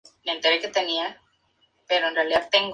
La 0.23 0.33
mayoría 0.33 0.59
de 0.61 0.67
vecinos 0.67 0.87
eran 0.97 1.17
trabajadores 1.85 2.15
de 2.15 2.23
la 2.35 2.41
factoría. 2.41 2.69